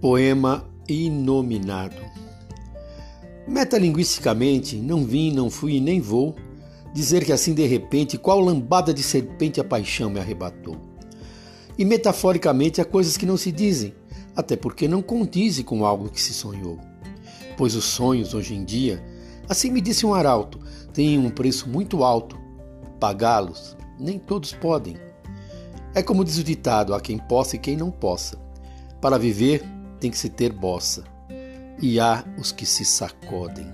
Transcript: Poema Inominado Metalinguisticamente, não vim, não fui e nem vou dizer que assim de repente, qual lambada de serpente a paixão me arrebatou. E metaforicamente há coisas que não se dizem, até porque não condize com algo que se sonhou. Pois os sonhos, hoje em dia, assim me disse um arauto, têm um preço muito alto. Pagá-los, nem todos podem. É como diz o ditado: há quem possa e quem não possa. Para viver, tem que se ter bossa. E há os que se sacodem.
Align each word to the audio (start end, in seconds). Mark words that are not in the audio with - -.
Poema 0.00 0.68
Inominado 0.86 1.96
Metalinguisticamente, 3.48 4.76
não 4.76 5.04
vim, 5.04 5.32
não 5.32 5.48
fui 5.48 5.76
e 5.76 5.80
nem 5.80 6.02
vou 6.02 6.36
dizer 6.92 7.24
que 7.24 7.32
assim 7.32 7.54
de 7.54 7.66
repente, 7.66 8.18
qual 8.18 8.38
lambada 8.40 8.92
de 8.92 9.02
serpente 9.02 9.58
a 9.58 9.64
paixão 9.64 10.10
me 10.10 10.20
arrebatou. 10.20 10.76
E 11.78 11.84
metaforicamente 11.84 12.80
há 12.80 12.84
coisas 12.84 13.16
que 13.16 13.24
não 13.26 13.38
se 13.38 13.50
dizem, 13.50 13.94
até 14.34 14.54
porque 14.54 14.86
não 14.86 15.00
condize 15.00 15.62
com 15.64 15.84
algo 15.84 16.10
que 16.10 16.20
se 16.20 16.34
sonhou. 16.34 16.78
Pois 17.56 17.74
os 17.74 17.84
sonhos, 17.84 18.34
hoje 18.34 18.54
em 18.54 18.64
dia, 18.64 19.02
assim 19.48 19.70
me 19.70 19.80
disse 19.80 20.04
um 20.04 20.12
arauto, 20.12 20.58
têm 20.92 21.18
um 21.18 21.30
preço 21.30 21.68
muito 21.68 22.04
alto. 22.04 22.38
Pagá-los, 23.00 23.76
nem 23.98 24.18
todos 24.18 24.52
podem. 24.52 24.96
É 25.94 26.02
como 26.02 26.24
diz 26.24 26.36
o 26.38 26.44
ditado: 26.44 26.94
há 26.94 27.00
quem 27.00 27.18
possa 27.18 27.56
e 27.56 27.58
quem 27.58 27.76
não 27.76 27.90
possa. 27.90 28.38
Para 29.00 29.18
viver, 29.18 29.62
tem 30.00 30.10
que 30.10 30.18
se 30.18 30.28
ter 30.28 30.52
bossa. 30.52 31.04
E 31.80 32.00
há 32.00 32.24
os 32.38 32.52
que 32.52 32.64
se 32.64 32.84
sacodem. 32.84 33.70